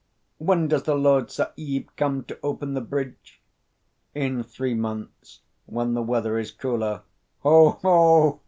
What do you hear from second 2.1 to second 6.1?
to open the bridge?" "In three months, when the